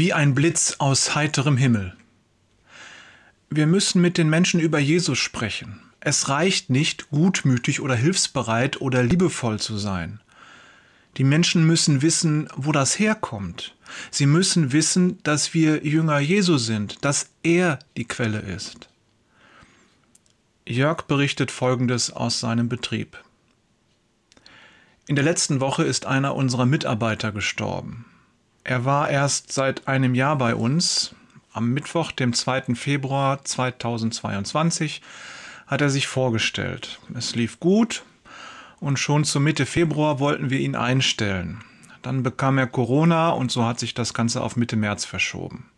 [0.00, 1.94] wie ein Blitz aus heiterem Himmel.
[3.50, 5.82] Wir müssen mit den Menschen über Jesus sprechen.
[6.00, 10.22] Es reicht nicht, gutmütig oder hilfsbereit oder liebevoll zu sein.
[11.18, 13.76] Die Menschen müssen wissen, wo das herkommt.
[14.10, 18.88] Sie müssen wissen, dass wir Jünger Jesu sind, dass er die Quelle ist.
[20.66, 23.22] Jörg berichtet Folgendes aus seinem Betrieb.
[25.06, 28.06] In der letzten Woche ist einer unserer Mitarbeiter gestorben.
[28.64, 31.14] Er war erst seit einem Jahr bei uns.
[31.52, 32.74] Am Mittwoch, dem 2.
[32.74, 35.00] Februar 2022,
[35.66, 37.00] hat er sich vorgestellt.
[37.14, 38.04] Es lief gut
[38.78, 41.62] und schon zur Mitte Februar wollten wir ihn einstellen.
[42.02, 45.68] Dann bekam er Corona und so hat sich das Ganze auf Mitte März verschoben.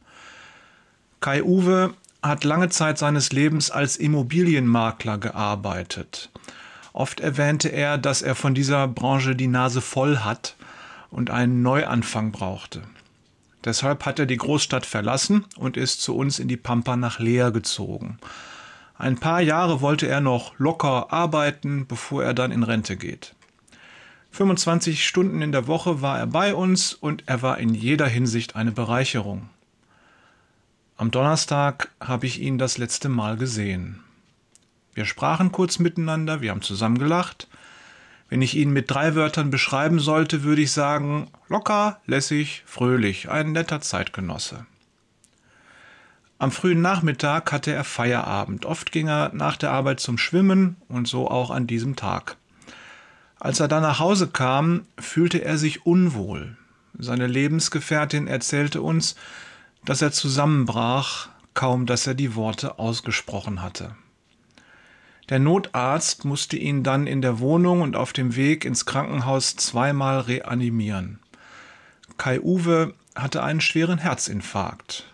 [1.20, 6.30] Kai Uwe hat lange Zeit seines Lebens als Immobilienmakler gearbeitet.
[6.92, 10.56] Oft erwähnte er, dass er von dieser Branche die Nase voll hat
[11.12, 12.82] und einen Neuanfang brauchte.
[13.64, 17.52] Deshalb hat er die Großstadt verlassen und ist zu uns in die Pampa nach Leer
[17.52, 18.18] gezogen.
[18.96, 23.34] Ein paar Jahre wollte er noch locker arbeiten, bevor er dann in Rente geht.
[24.32, 28.56] 25 Stunden in der Woche war er bei uns und er war in jeder Hinsicht
[28.56, 29.50] eine Bereicherung.
[30.96, 34.00] Am Donnerstag habe ich ihn das letzte Mal gesehen.
[34.94, 37.48] Wir sprachen kurz miteinander, wir haben zusammen gelacht,
[38.32, 43.52] wenn ich ihn mit drei Wörtern beschreiben sollte, würde ich sagen, locker, lässig, fröhlich, ein
[43.52, 44.64] netter Zeitgenosse.
[46.38, 48.64] Am frühen Nachmittag hatte er Feierabend.
[48.64, 52.38] Oft ging er nach der Arbeit zum Schwimmen und so auch an diesem Tag.
[53.38, 56.56] Als er dann nach Hause kam, fühlte er sich unwohl.
[56.98, 59.14] Seine Lebensgefährtin erzählte uns,
[59.84, 63.94] dass er zusammenbrach, kaum dass er die Worte ausgesprochen hatte.
[65.28, 70.20] Der Notarzt musste ihn dann in der Wohnung und auf dem Weg ins Krankenhaus zweimal
[70.20, 71.20] reanimieren.
[72.18, 75.06] Kai Uwe hatte einen schweren Herzinfarkt.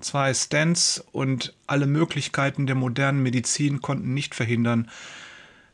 [0.00, 4.90] Zwei Stents und alle Möglichkeiten der modernen Medizin konnten nicht verhindern,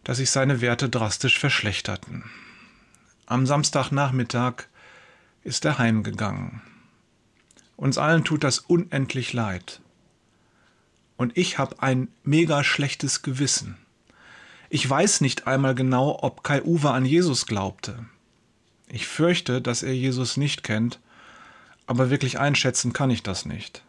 [0.04, 2.24] dass sich seine Werte drastisch verschlechterten.
[3.26, 4.64] Am Samstagnachmittag
[5.44, 6.62] ist er heimgegangen.
[7.76, 9.81] Uns allen tut das unendlich leid
[11.22, 13.76] und ich habe ein mega schlechtes Gewissen.
[14.70, 18.06] Ich weiß nicht einmal genau, ob Kai Uwe an Jesus glaubte.
[18.88, 20.98] Ich fürchte, dass er Jesus nicht kennt,
[21.86, 23.84] aber wirklich einschätzen kann ich das nicht.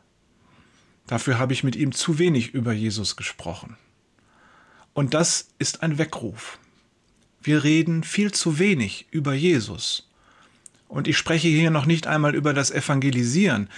[1.08, 3.78] Dafür habe ich mit ihm zu wenig über Jesus gesprochen.
[4.94, 6.60] Und das ist ein Weckruf.
[7.42, 10.08] Wir reden viel zu wenig über Jesus.
[10.88, 13.70] Und ich spreche hier noch nicht einmal über das Evangelisieren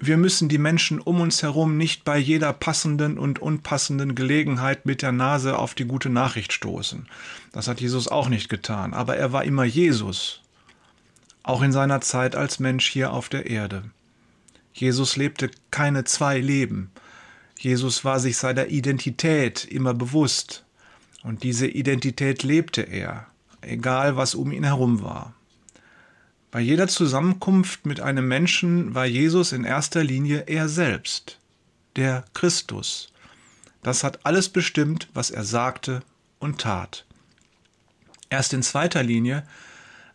[0.00, 5.02] wir müssen die Menschen um uns herum nicht bei jeder passenden und unpassenden Gelegenheit mit
[5.02, 7.08] der Nase auf die gute Nachricht stoßen.
[7.52, 10.40] Das hat Jesus auch nicht getan, aber er war immer Jesus,
[11.42, 13.82] auch in seiner Zeit als Mensch hier auf der Erde.
[14.72, 16.92] Jesus lebte keine zwei Leben.
[17.58, 20.64] Jesus war sich seiner Identität immer bewusst,
[21.24, 23.26] und diese Identität lebte er,
[23.60, 25.34] egal was um ihn herum war.
[26.50, 31.38] Bei jeder Zusammenkunft mit einem Menschen war Jesus in erster Linie er selbst,
[31.96, 33.12] der Christus.
[33.82, 36.02] Das hat alles bestimmt, was er sagte
[36.38, 37.04] und tat.
[38.30, 39.46] Erst in zweiter Linie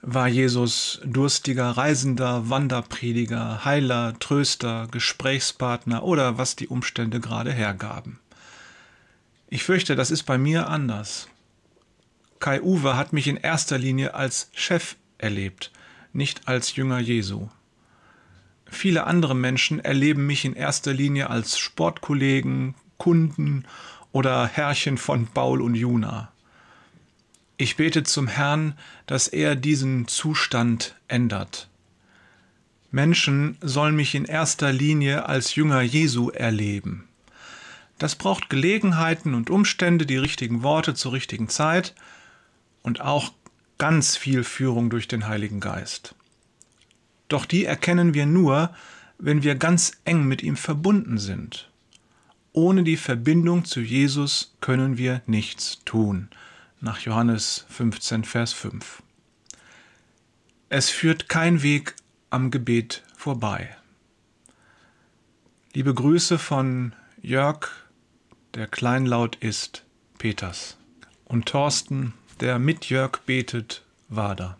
[0.01, 8.19] war Jesus durstiger Reisender, Wanderprediger, Heiler, Tröster, Gesprächspartner oder was die Umstände gerade hergaben.
[9.49, 11.27] Ich fürchte, das ist bei mir anders.
[12.39, 15.69] Kai Uwe hat mich in erster Linie als Chef erlebt–
[16.13, 17.49] nicht als Jünger Jesu.
[18.65, 23.65] Viele andere Menschen erleben mich in erster Linie als Sportkollegen, Kunden
[24.11, 26.31] oder Herrchen von Baul und Juna.
[27.57, 31.69] Ich bete zum Herrn, dass er diesen Zustand ändert.
[32.91, 37.07] Menschen sollen mich in erster Linie als Jünger Jesu erleben.
[37.99, 41.95] Das braucht Gelegenheiten und Umstände, die richtigen Worte zur richtigen Zeit
[42.81, 43.31] und auch
[43.77, 46.15] ganz viel Führung durch den Heiligen Geist.
[47.27, 48.73] Doch die erkennen wir nur,
[49.17, 51.69] wenn wir ganz eng mit ihm verbunden sind.
[52.51, 56.29] Ohne die Verbindung zu Jesus können wir nichts tun.
[56.81, 59.01] Nach Johannes 15, Vers 5.
[60.69, 61.95] Es führt kein Weg
[62.29, 63.75] am Gebet vorbei.
[65.73, 67.69] Liebe Grüße von Jörg,
[68.53, 69.85] der kleinlaut ist,
[70.19, 70.77] Peters.
[71.25, 74.57] Und Thorsten, der mit Jörg betet, war da.